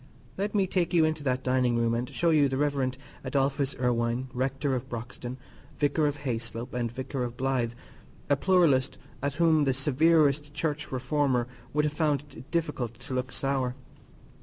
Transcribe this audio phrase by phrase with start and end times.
[0.35, 2.93] Let me take you into that dining room and show you the Rev.
[3.23, 5.37] Adolphus Irwine, Rector of Broxton,
[5.77, 7.73] Vicar of Hayslope, and Vicar of Blythe,
[8.27, 13.31] a pluralist at whom the severest Church reformer would have found it difficult to look
[13.31, 13.75] sour.